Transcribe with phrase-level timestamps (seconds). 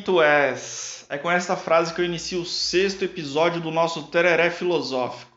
[0.00, 1.04] quem tu és.
[1.10, 5.30] É com esta frase que eu inicio o sexto episódio do nosso Tereré Filosófico.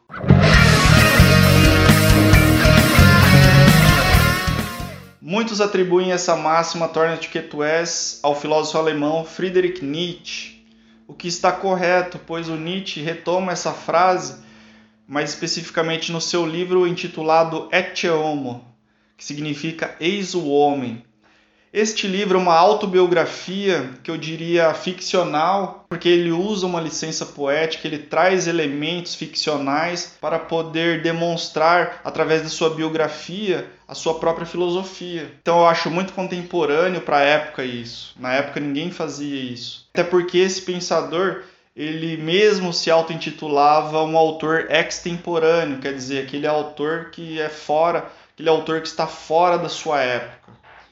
[5.21, 10.63] Muitos atribuem essa máxima torna-te que tu és ao filósofo alemão Friedrich Nietzsche,
[11.07, 14.43] o que está correto, pois o Nietzsche retoma essa frase
[15.07, 18.63] mais especificamente no seu livro intitulado Ecce Homo,
[19.17, 21.03] que significa Eis o Homem.
[21.73, 27.87] Este livro é uma autobiografia que eu diria ficcional, porque ele usa uma licença poética,
[27.87, 35.33] ele traz elementos ficcionais para poder demonstrar, através de sua biografia, a sua própria filosofia.
[35.41, 38.13] Então eu acho muito contemporâneo para a época isso.
[38.19, 39.87] Na época ninguém fazia isso.
[39.95, 41.41] Até porque esse pensador
[41.75, 48.49] ele mesmo se auto-intitulava um autor extemporâneo, quer dizer, aquele autor que é fora, aquele
[48.49, 50.43] autor que está fora da sua época.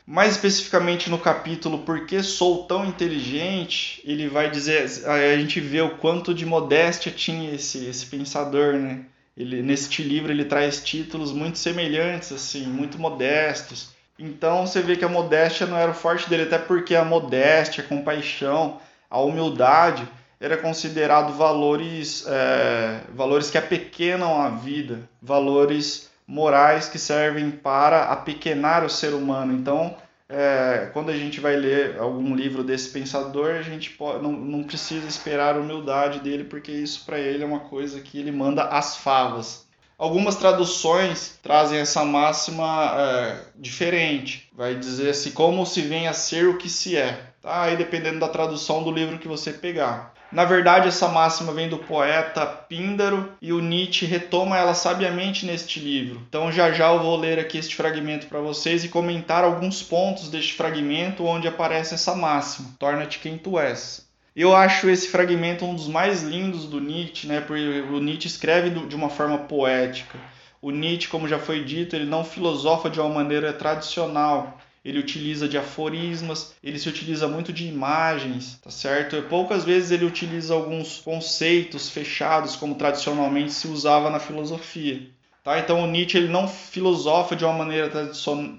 [0.05, 5.81] Mais especificamente no capítulo Por que sou tão inteligente, ele vai dizer, a gente vê
[5.81, 9.05] o quanto de modéstia tinha esse, esse pensador, né?
[9.37, 13.89] Ele, neste livro ele traz títulos muito semelhantes, assim, muito modestos.
[14.19, 17.83] Então você vê que a modéstia não era o forte dele, até porque a modéstia,
[17.83, 20.07] a compaixão, a humildade
[20.39, 28.85] era considerado valores, é, valores que apequenam a vida, valores morais que servem para apequenar
[28.85, 29.51] o ser humano.
[29.51, 29.97] Então,
[30.29, 34.63] é, quando a gente vai ler algum livro desse pensador, a gente pode, não, não
[34.63, 38.63] precisa esperar a humildade dele, porque isso para ele é uma coisa que ele manda
[38.63, 39.67] às favas.
[39.97, 44.49] Algumas traduções trazem essa máxima é, diferente.
[44.55, 47.25] Vai dizer assim, como se vem a ser o que se é.
[47.41, 47.63] Tá?
[47.63, 50.13] Aí dependendo da tradução do livro que você pegar.
[50.31, 55.79] Na verdade, essa máxima vem do poeta Píndaro e o Nietzsche retoma ela sabiamente neste
[55.79, 56.21] livro.
[56.29, 60.29] Então, já já eu vou ler aqui este fragmento para vocês e comentar alguns pontos
[60.29, 64.09] deste fragmento onde aparece essa máxima: torna-te quem tu és.
[64.33, 67.41] Eu acho esse fragmento um dos mais lindos do Nietzsche, né?
[67.41, 70.17] Porque o Nietzsche escreve de uma forma poética.
[70.61, 75.47] O Nietzsche, como já foi dito, ele não filosofa de uma maneira tradicional ele utiliza
[75.47, 79.21] de aforismas, ele se utiliza muito de imagens, tá certo?
[79.23, 85.07] Poucas vezes ele utiliza alguns conceitos fechados, como tradicionalmente se usava na filosofia.
[85.43, 85.59] Tá?
[85.59, 87.89] Então o Nietzsche ele não filosofa de uma maneira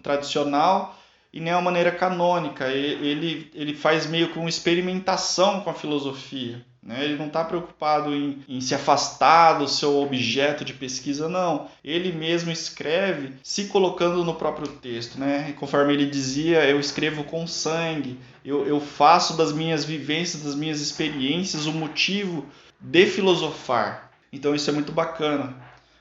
[0.03, 0.99] tradicional
[1.33, 2.69] e nem uma maneira canônica.
[2.69, 6.65] Ele, ele faz meio que uma experimentação com a filosofia.
[6.83, 7.05] Né?
[7.05, 11.69] Ele não está preocupado em, em, se afastar do seu objeto de pesquisa, não.
[11.85, 15.19] Ele mesmo escreve se colocando no próprio texto.
[15.19, 15.51] Né?
[15.51, 20.57] E conforme ele dizia, eu escrevo com sangue, eu, eu faço das minhas vivências, das
[20.57, 22.47] minhas experiências, o motivo
[22.81, 24.11] de filosofar.
[24.33, 25.55] Então isso é muito bacana.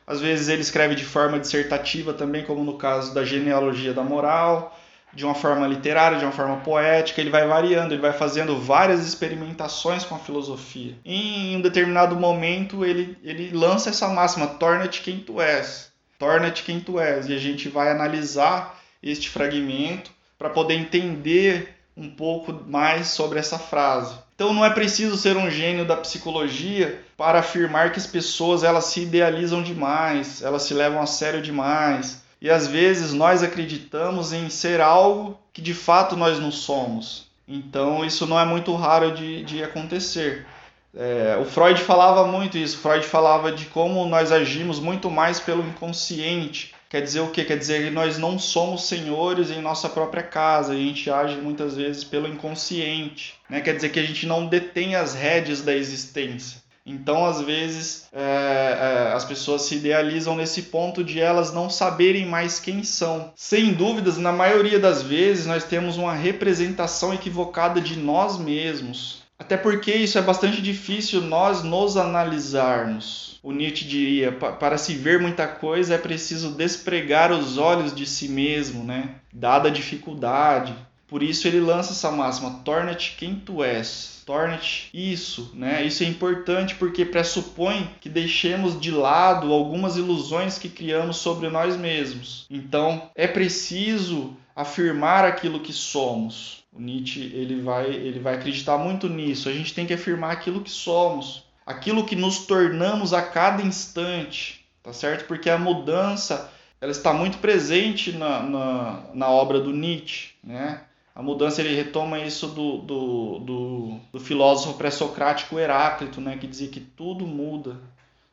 [0.08, 4.76] Às vezes ele escreve de forma dissertativa também, como no caso da genealogia da moral
[5.14, 9.06] de uma forma literária, de uma forma poética, ele vai variando, ele vai fazendo várias
[9.06, 10.96] experimentações com a filosofia.
[11.04, 15.92] E em um determinado momento ele, ele lança essa máxima: torna-te quem tu és.
[16.18, 17.28] Torna-te quem tu és.
[17.28, 23.60] E a gente vai analisar este fragmento para poder entender um pouco mais sobre essa
[23.60, 24.16] frase.
[24.36, 28.86] Então não é preciso ser um gênio da psicologia para afirmar que as pessoas elas
[28.86, 34.50] se idealizam demais, elas se levam a sério demais, e às vezes nós acreditamos em
[34.50, 37.30] ser algo que de fato nós não somos.
[37.48, 40.46] Então isso não é muito raro de, de acontecer.
[40.94, 42.80] É, o Freud falava muito isso.
[42.80, 46.74] Freud falava de como nós agimos muito mais pelo inconsciente.
[46.90, 47.46] Quer dizer o quê?
[47.46, 50.74] Quer dizer que nós não somos senhores em nossa própria casa.
[50.74, 53.36] A gente age muitas vezes pelo inconsciente.
[53.50, 53.62] Né?
[53.62, 56.61] Quer dizer que a gente não detém as rédeas da existência.
[56.86, 62.26] Então, às vezes, é, é, as pessoas se idealizam nesse ponto de elas não saberem
[62.26, 63.32] mais quem são.
[63.36, 69.22] Sem dúvidas, na maioria das vezes, nós temos uma representação equivocada de nós mesmos.
[69.38, 73.40] Até porque isso é bastante difícil nós nos analisarmos.
[73.42, 78.28] O Nietzsche diria: para se ver muita coisa é preciso despregar os olhos de si
[78.28, 79.16] mesmo, né?
[79.34, 80.76] Dada a dificuldade.
[81.12, 84.24] Por isso ele lança essa máxima: torna-te quem tu és.
[84.26, 85.84] Torna-te isso, né?
[85.84, 91.76] Isso é importante porque pressupõe que deixemos de lado algumas ilusões que criamos sobre nós
[91.76, 92.46] mesmos.
[92.50, 96.64] Então, é preciso afirmar aquilo que somos.
[96.72, 99.50] O Nietzsche ele vai, ele vai acreditar muito nisso.
[99.50, 104.66] A gente tem que afirmar aquilo que somos, aquilo que nos tornamos a cada instante,
[104.82, 105.26] tá certo?
[105.28, 106.50] Porque a mudança
[106.80, 110.86] ela está muito presente na, na, na obra do Nietzsche, né?
[111.14, 116.70] A mudança ele retoma isso do, do, do, do filósofo pré-socrático Heráclito, né, que dizia
[116.70, 117.78] que tudo muda,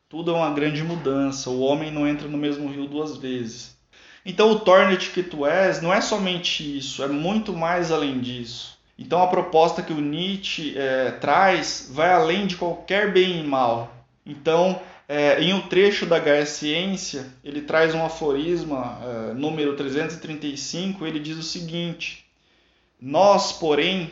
[0.07, 3.77] tudo é uma grande mudança, o homem não entra no mesmo rio duas vezes.
[4.25, 8.77] Então o torna-te que tu és não é somente isso, é muito mais além disso.
[8.97, 13.93] Então a proposta que o Nietzsche é, traz vai além de qualquer bem e mal.
[14.25, 21.05] Então, é, em um trecho da Gaia Ciência, ele traz um aforisma, é, número 335,
[21.05, 22.28] ele diz o seguinte:
[23.01, 24.11] Nós, porém,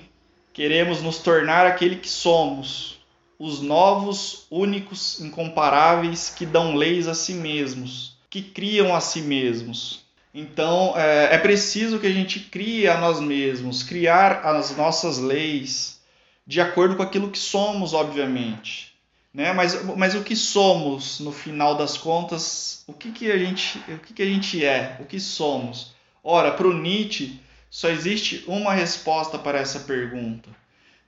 [0.53, 2.99] queremos nos tornar aquele que somos,
[3.37, 10.05] os novos, únicos, incomparáveis que dão leis a si mesmos, que criam a si mesmos.
[10.33, 15.99] Então é, é preciso que a gente crie a nós mesmos, criar as nossas leis
[16.45, 18.93] de acordo com aquilo que somos, obviamente.
[19.33, 19.51] Né?
[19.51, 23.99] Mas, mas o que somos, no final das contas, o que, que, a, gente, o
[23.99, 25.93] que, que a gente é, o que somos?
[26.23, 27.39] Ora, para o Nietzsche,
[27.77, 30.49] só existe uma resposta para essa pergunta.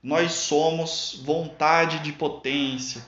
[0.03, 3.01] Nós somos vontade de potência.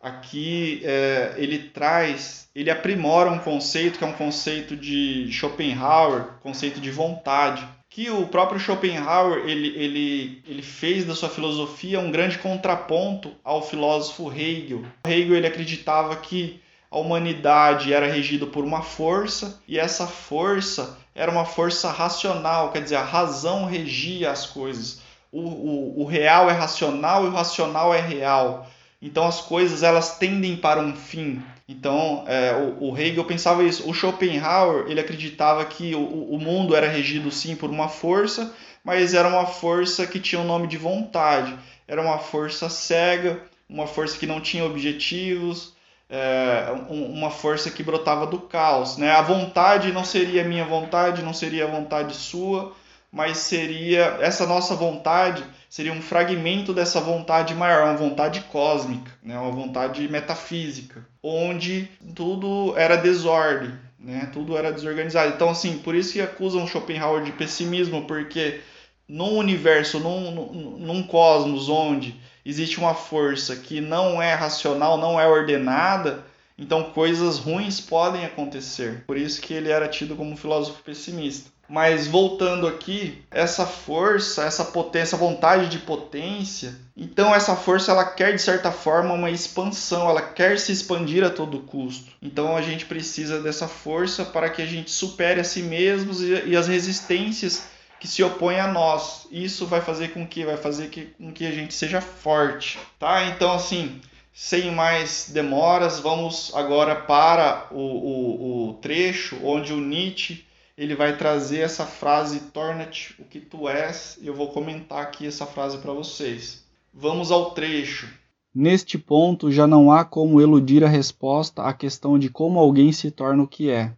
[0.00, 6.80] Aqui é, ele traz, ele aprimora um conceito que é um conceito de Schopenhauer, conceito
[6.80, 12.38] de vontade, que o próprio Schopenhauer ele, ele, ele fez da sua filosofia um grande
[12.38, 14.84] contraponto ao filósofo Hegel.
[15.04, 21.30] Hegel ele acreditava que a humanidade era regida por uma força e essa força era
[21.30, 25.00] uma força racional, quer dizer, a razão regia as coisas.
[25.30, 28.66] O, o, o real é racional e o racional é real.
[29.02, 31.42] Então as coisas elas tendem para um fim.
[31.68, 33.88] Então é, o, o, Hegel pensava isso.
[33.88, 39.12] O Schopenhauer ele acreditava que o, o mundo era regido sim por uma força, mas
[39.12, 41.54] era uma força que tinha o um nome de vontade.
[41.86, 45.74] Era uma força cega, uma força que não tinha objetivos,
[46.08, 48.96] é, uma força que brotava do caos.
[48.96, 49.10] Né?
[49.10, 52.74] A vontade não seria minha vontade, não seria a vontade sua,
[53.12, 59.38] mas seria essa nossa vontade seria um fragmento dessa vontade maior, uma vontade cósmica, né?
[59.38, 64.30] uma vontade metafísica, onde tudo era desordem, né?
[64.32, 65.34] tudo era desorganizado.
[65.34, 68.60] Então, assim, por isso que acusam Schopenhauer de pessimismo, porque
[69.06, 75.20] num universo, num, num, num cosmos onde existe uma força que não é racional, não
[75.20, 76.24] é ordenada,
[76.58, 79.04] então coisas ruins podem acontecer.
[79.06, 81.50] Por isso que ele era tido como um filósofo pessimista.
[81.68, 88.06] Mas voltando aqui, essa força, essa potência, essa vontade de potência, então essa força ela
[88.06, 92.10] quer de certa forma uma expansão, ela quer se expandir a todo custo.
[92.22, 96.46] Então a gente precisa dessa força para que a gente supere a si mesmos e,
[96.46, 97.64] e as resistências
[98.00, 99.26] que se opõem a nós.
[99.30, 103.24] Isso vai fazer com que vai fazer que, com que a gente seja forte, tá?
[103.26, 104.00] Então assim,
[104.32, 110.46] sem mais demoras, vamos agora para o, o, o trecho onde o Nietzsche
[110.78, 115.26] ele vai trazer essa frase torna-te o que tu és, e eu vou comentar aqui
[115.26, 116.64] essa frase para vocês.
[116.94, 118.08] Vamos ao trecho.
[118.54, 123.10] Neste ponto já não há como eludir a resposta à questão de como alguém se
[123.10, 123.92] torna o que é.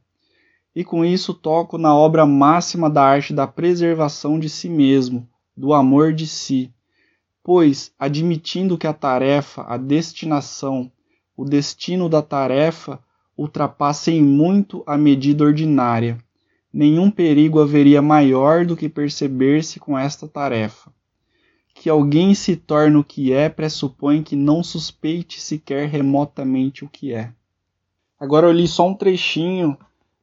[0.75, 5.75] E com isso toco na obra máxima da arte da preservação de si mesmo, do
[5.75, 6.73] amor de si.
[7.43, 10.91] Pois, admitindo que a tarefa, a destinação,
[11.37, 13.03] o destino da tarefa
[13.37, 16.19] ultrapassem muito a medida ordinária,
[16.73, 20.93] nenhum perigo haveria maior do que perceber-se com esta tarefa.
[21.75, 27.13] Que alguém se torne o que é pressupõe que não suspeite sequer remotamente o que
[27.13, 27.33] é.
[28.19, 29.79] Agora eu li só um trechinho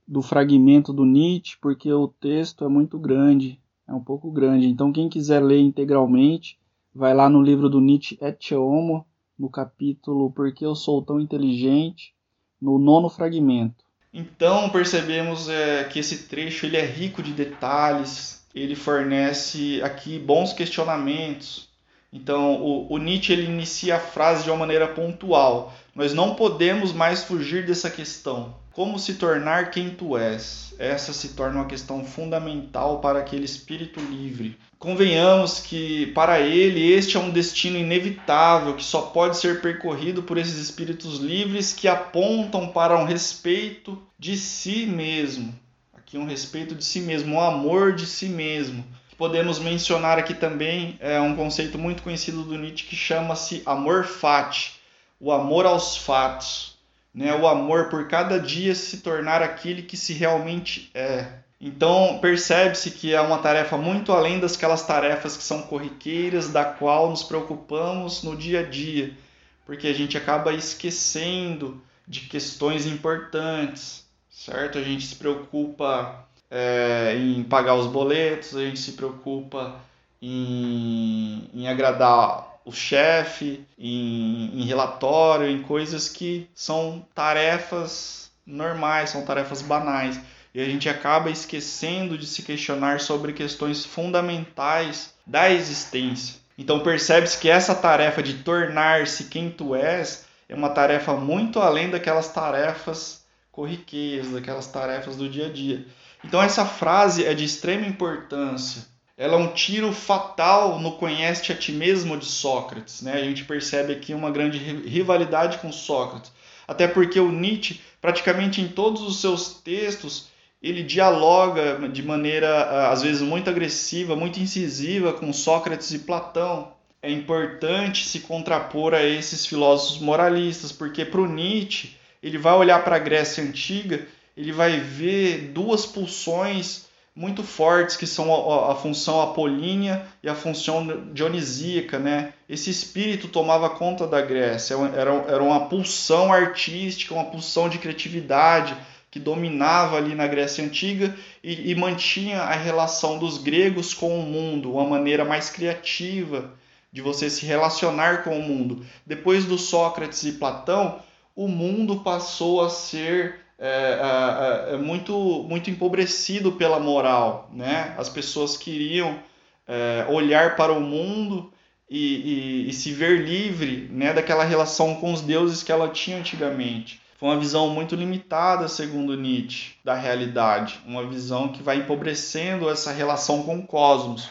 [0.08, 4.68] do fragmento do Nietzsche, porque o texto é muito grande, é um pouco grande.
[4.68, 6.58] Então quem quiser ler integralmente,
[6.94, 9.06] vai lá no livro do Nietzsche Et Homo,
[9.38, 12.14] no capítulo Por que eu sou tão inteligente,
[12.62, 13.86] no nono fragmento.
[14.14, 20.54] Então percebemos é, que esse trecho ele é rico de detalhes, ele fornece aqui bons
[20.54, 21.70] questionamentos.
[22.12, 25.74] Então o, o Nietzsche ele inicia a frase de uma maneira pontual.
[25.94, 28.56] Nós não podemos mais fugir dessa questão.
[28.78, 30.76] Como se tornar quem tu és?
[30.78, 34.56] Essa se torna uma questão fundamental para aquele espírito livre.
[34.78, 40.38] Convenhamos que para ele este é um destino inevitável que só pode ser percorrido por
[40.38, 45.58] esses espíritos livres que apontam para um respeito de si mesmo.
[45.96, 48.86] Aqui um respeito de si mesmo, um amor de si mesmo.
[49.18, 54.74] Podemos mencionar aqui também é, um conceito muito conhecido do Nietzsche que chama-se amor fati,
[55.20, 56.77] o amor aos fatos
[57.18, 61.26] né, o amor por cada dia se tornar aquele que se realmente é.
[61.60, 66.64] Então percebe-se que é uma tarefa muito além das aquelas tarefas que são corriqueiras, da
[66.64, 69.18] qual nos preocupamos no dia a dia,
[69.66, 74.78] porque a gente acaba esquecendo de questões importantes, certo?
[74.78, 79.82] A gente se preocupa é, em pagar os boletos, a gente se preocupa
[80.22, 89.24] em, em agradar o chefe, em, em relatório, em coisas que são tarefas normais, são
[89.26, 90.20] tarefas banais.
[90.54, 96.36] e a gente acaba esquecendo de se questionar sobre questões fundamentais da existência.
[96.58, 101.90] Então percebe-se que essa tarefa de tornar-se quem tu és é uma tarefa muito além
[101.90, 105.86] daquelas tarefas corriqueiras, daquelas tarefas do dia a dia.
[106.24, 108.84] Então essa frase é de extrema importância.
[109.18, 113.02] Ela é um tiro fatal no conhece a ti mesmo de Sócrates.
[113.02, 113.14] Né?
[113.14, 116.32] A gente percebe aqui uma grande rivalidade com Sócrates.
[116.68, 120.28] Até porque o Nietzsche, praticamente em todos os seus textos,
[120.62, 126.74] ele dialoga de maneira ah, às vezes muito agressiva, muito incisiva com Sócrates e Platão.
[127.02, 132.84] É importante se contrapor a esses filósofos moralistas, porque para o Nietzsche ele vai olhar
[132.84, 134.06] para a Grécia antiga,
[134.36, 136.87] ele vai ver duas pulsões
[137.18, 142.32] muito fortes que são a, a, função apolínea e a função dionisíaca, né?
[142.48, 148.78] Esse espírito tomava conta da Grécia, era, era uma pulsão artística, uma pulsão de criatividade,
[149.10, 154.22] que dominava ali na Grécia Antiga e, e, mantinha a relação dos gregos com o
[154.22, 156.54] mundo, uma maneira mais criativa
[156.92, 158.86] de você se relacionar com o mundo.
[159.08, 161.00] Depois do Sócrates e Platão,
[161.36, 167.50] o mundo passou a ser é, é, é, muito, muito empobrecido pela moral.
[167.52, 167.96] Né?
[167.98, 169.20] As pessoas queriam
[169.68, 171.52] é, olhar para o mundo
[171.90, 176.18] e, e, e se ver livre né, daquela relação com os deuses que ela tinha
[176.18, 177.02] antigamente.
[177.18, 182.92] Foi uma visão muito limitada, segundo Nietzsche, da realidade, uma visão que vai empobrecendo essa
[182.92, 184.30] relação com o cosmos.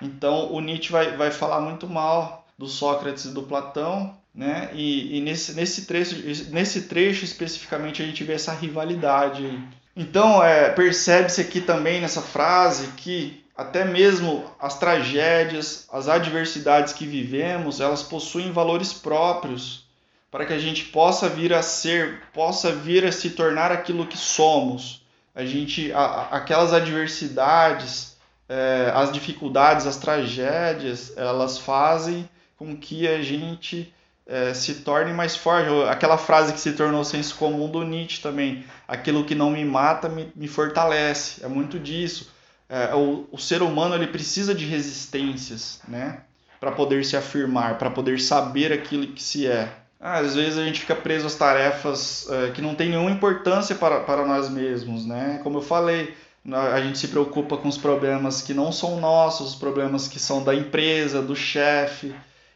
[0.00, 4.70] Então, o Nietzsche vai, vai falar muito mal do Sócrates e do Platão, né?
[4.72, 6.16] E, e nesse, nesse, trecho,
[6.50, 9.44] nesse trecho especificamente a gente vê essa rivalidade.
[9.44, 9.60] Aí.
[9.94, 17.06] Então, é, percebe-se aqui também nessa frase que até mesmo as tragédias, as adversidades que
[17.06, 19.86] vivemos, elas possuem valores próprios
[20.30, 24.16] para que a gente possa vir a ser, possa vir a se tornar aquilo que
[24.16, 25.02] somos.
[25.34, 28.16] A gente, a, aquelas adversidades,
[28.48, 33.92] é, as dificuldades, as tragédias, elas fazem com que a gente
[34.26, 35.68] é, se torne mais forte.
[35.88, 40.08] Aquela frase que se tornou senso comum do Nietzsche também: aquilo que não me mata
[40.08, 41.44] me, me fortalece.
[41.44, 42.30] É muito disso.
[42.68, 46.20] É, o, o ser humano ele precisa de resistências, né?
[46.58, 49.70] Para poder se afirmar, para poder saber aquilo que se é.
[50.00, 54.00] Às vezes a gente fica preso às tarefas é, que não tem nenhuma importância para,
[54.00, 55.40] para nós mesmos, né?
[55.42, 56.14] Como eu falei,
[56.50, 60.42] a gente se preocupa com os problemas que não são nossos, os problemas que são
[60.42, 62.12] da empresa, do chefe,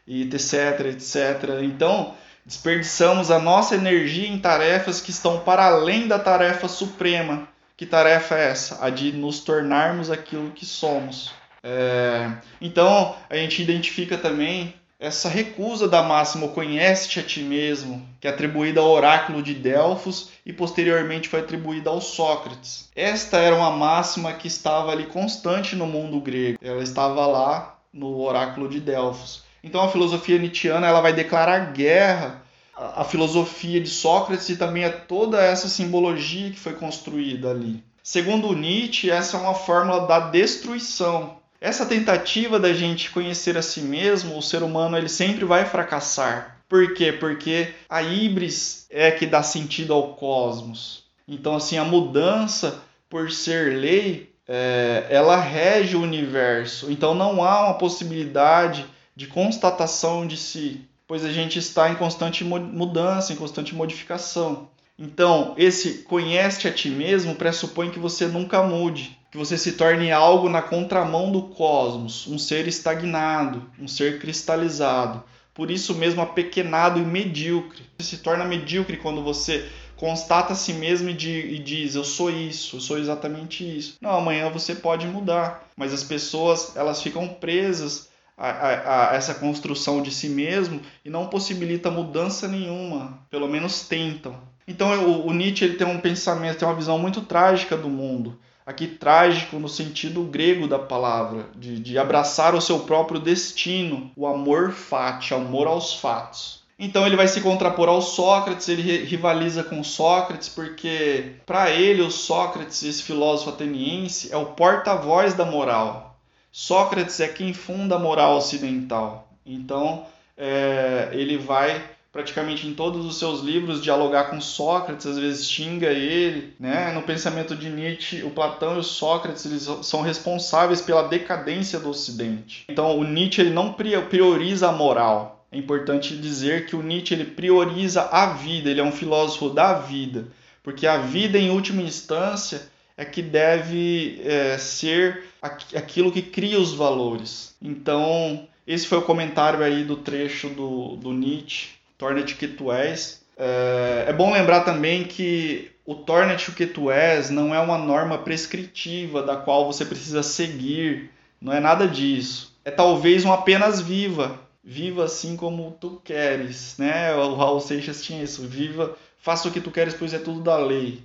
[0.07, 1.61] e etc, etc.
[1.61, 2.13] Então,
[2.45, 7.47] desperdiçamos a nossa energia em tarefas que estão para além da tarefa suprema.
[7.75, 8.83] Que tarefa é essa?
[8.83, 11.31] A de nos tornarmos aquilo que somos.
[11.61, 12.31] É...
[12.61, 18.31] Então, a gente identifica também essa recusa da máxima conhece-te a ti mesmo, que é
[18.31, 22.89] atribuída ao oráculo de Delfos e posteriormente foi atribuída ao Sócrates.
[22.95, 26.57] Esta era uma máxima que estava ali constante no mundo grego.
[26.63, 29.43] Ela estava lá no oráculo de Delfos.
[29.67, 32.41] Então a filosofia nietzschiana ela vai declarar guerra
[32.73, 37.83] à filosofia de Sócrates e também a toda essa simbologia que foi construída ali.
[38.01, 41.35] Segundo Nietzsche, essa é uma fórmula da destruição.
[41.59, 46.61] Essa tentativa da gente conhecer a si mesmo, o ser humano ele sempre vai fracassar.
[46.69, 47.11] Por quê?
[47.11, 51.03] Porque a híbris é que dá sentido ao cosmos.
[51.27, 56.89] Então, assim, a mudança, por ser lei, é, ela rege o universo.
[56.89, 58.85] Então, não há uma possibilidade
[59.17, 64.69] de constatação de si, pois a gente está em constante mudança, em constante modificação.
[64.97, 70.11] Então, esse conhece a ti mesmo pressupõe que você nunca mude que você se torne
[70.11, 75.23] algo na contramão do cosmos, um ser estagnado, um ser cristalizado.
[75.53, 77.83] Por isso mesmo apequenado e medíocre.
[77.97, 81.13] Você se torna medíocre quando você constata a si mesmo e,
[81.59, 83.97] diz: Eu sou isso, eu sou exatamente isso.
[83.99, 85.67] Não, amanhã você pode mudar.
[85.75, 91.09] Mas as pessoas elas ficam presas a, a, a, essa construção de si mesmo e
[91.09, 94.35] não possibilita mudança nenhuma, pelo menos tentam.
[94.67, 98.37] Então o, o Nietzsche ele tem um pensamento, tem uma visão muito trágica do mundo
[98.67, 104.27] aqui trágico no sentido grego da palavra, de, de abraçar o seu próprio destino, o
[104.27, 106.67] amor fati, amor aos fatos.
[106.77, 112.11] Então ele vai se contrapor ao Sócrates, ele rivaliza com Sócrates, porque para ele o
[112.11, 116.06] Sócrates, esse filósofo ateniense, é o porta-voz da moral.
[116.51, 119.29] Sócrates é quem funda a moral ocidental.
[119.45, 120.05] Então
[120.37, 121.81] é, ele vai
[122.17, 126.91] praticamente em todos os seus livros dialogar com Sócrates, às vezes xinga ele, né?
[126.91, 131.89] No pensamento de Nietzsche, o Platão e o Sócrates eles são responsáveis pela decadência do
[131.89, 132.65] Ocidente.
[132.67, 135.45] Então, o Nietzsche ele não prioriza a moral.
[135.51, 139.73] É importante dizer que o Nietzsche ele prioriza a vida, ele é um filósofo da
[139.73, 140.25] vida,
[140.63, 146.73] porque a vida em última instância é que deve é, ser aquilo que cria os
[146.73, 147.55] valores.
[147.61, 153.23] Então, esse foi o comentário aí do trecho do, do Nietzsche, Torna-te que tu és.
[153.35, 157.77] É, é bom lembrar também que o Torna-te o que tu és não é uma
[157.77, 161.09] norma prescritiva da qual você precisa seguir,
[161.41, 162.55] não é nada disso.
[162.63, 167.15] É talvez um apenas viva, viva assim como tu queres, né?
[167.15, 170.57] O Raul Seixas tinha isso, viva, faça o que tu queres, pois é tudo da
[170.57, 171.01] lei.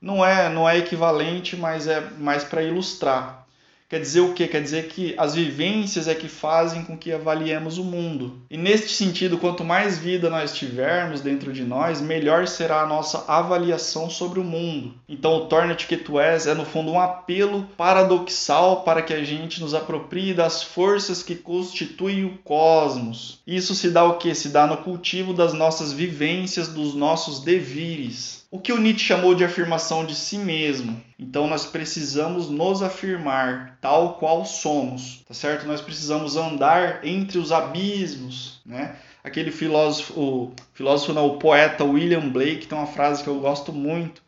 [0.00, 3.41] Não é, não é equivalente, mas é mais para ilustrar.
[3.92, 4.48] Quer dizer o quê?
[4.48, 8.38] Quer dizer que as vivências é que fazem com que avaliemos o mundo.
[8.50, 13.22] E neste sentido, quanto mais vida nós tivermos dentro de nós, melhor será a nossa
[13.28, 14.94] avaliação sobre o mundo.
[15.06, 19.22] Então, o Torna-te que tu és é no fundo um apelo paradoxal para que a
[19.22, 23.40] gente nos aproprie das forças que constituem o cosmos.
[23.46, 24.34] Isso se dá o quê?
[24.34, 29.34] Se dá no cultivo das nossas vivências, dos nossos devires o que o Nietzsche chamou
[29.34, 31.02] de afirmação de si mesmo.
[31.18, 35.66] Então nós precisamos nos afirmar tal qual somos, tá certo?
[35.66, 38.94] Nós precisamos andar entre os abismos, né?
[39.24, 43.72] Aquele filósofo, o filósofo não, o poeta William Blake tem uma frase que eu gosto
[43.72, 44.22] muito.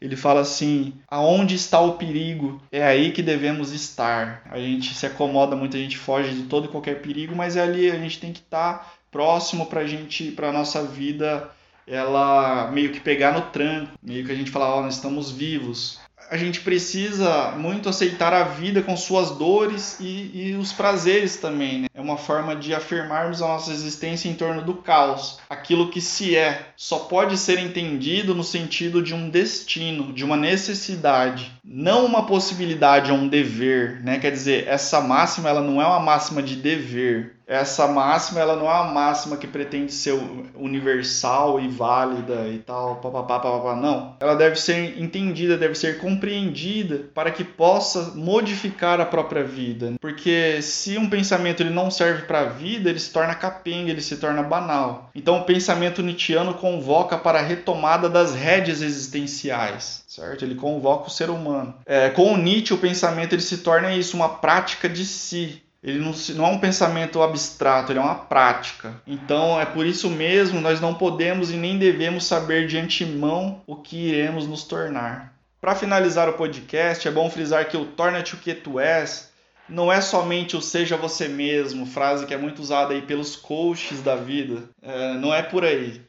[0.00, 2.60] Ele fala assim: aonde está o perigo?
[2.72, 4.42] É aí que devemos estar.
[4.50, 7.62] A gente se acomoda muito, a gente foge de todo e qualquer perigo, mas é
[7.62, 11.48] ali a gente tem que estar próximo para gente, para nossa vida
[11.90, 15.30] ela meio que pegar no tranco, meio que a gente falar, ó, oh, nós estamos
[15.30, 15.98] vivos.
[16.30, 21.80] A gente precisa muito aceitar a vida com suas dores e, e os prazeres também.
[21.80, 21.86] Né?
[21.94, 25.38] É uma forma de afirmarmos a nossa existência em torno do caos.
[25.48, 30.36] Aquilo que se é só pode ser entendido no sentido de um destino, de uma
[30.36, 34.02] necessidade, não uma possibilidade ou um dever.
[34.04, 34.18] Né?
[34.18, 38.70] Quer dizer, essa máxima ela não é uma máxima de dever, essa máxima ela não
[38.70, 40.12] é uma máxima que pretende ser
[40.54, 44.16] universal e válida e tal, papapá, papapá, não.
[44.20, 49.94] Ela deve ser entendida, deve ser compreendida para que possa modificar a própria vida.
[49.98, 54.02] Porque se um pensamento ele não serve para a vida, ele se torna capenga, ele
[54.02, 55.10] se torna banal.
[55.14, 60.44] Então o pensamento nietzschiano convoca para a retomada das rédeas existenciais, certo?
[60.44, 61.74] Ele convoca o ser humano.
[61.86, 65.98] É, com o Nietzsche, o pensamento ele se torna isso, uma prática de si, ele
[65.98, 69.00] não, não, é um pensamento abstrato, ele é uma prática.
[69.06, 73.76] Então é por isso mesmo nós não podemos e nem devemos saber de antemão o
[73.76, 75.34] que iremos nos tornar.
[75.60, 79.32] Para finalizar o podcast, é bom frisar que o torna-te o que tu és
[79.68, 84.00] não é somente o seja você mesmo, frase que é muito usada aí pelos coaches
[84.00, 84.68] da vida.
[84.80, 86.00] É, não é por aí.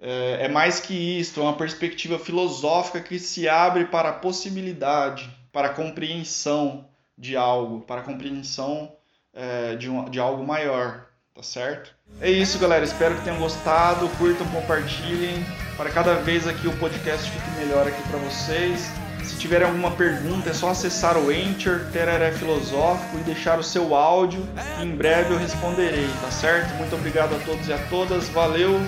[0.00, 5.30] É, é mais que isto, é uma perspectiva filosófica que se abre para a possibilidade,
[5.52, 8.90] para a compreensão de algo, para a compreensão
[9.34, 11.94] é, de, um, de algo maior, tá certo?
[12.20, 12.84] É isso, galera.
[12.84, 14.08] Espero que tenham gostado.
[14.18, 15.44] Curtam, compartilhem.
[15.76, 18.90] Para cada vez aqui o podcast fique melhor aqui para vocês.
[19.24, 23.94] Se tiverem alguma pergunta, é só acessar o Anchor, Tereré Filosófico e deixar o seu
[23.94, 24.46] áudio.
[24.80, 26.74] em breve eu responderei, tá certo?
[26.74, 28.28] Muito obrigado a todos e a todas.
[28.28, 28.80] Valeu!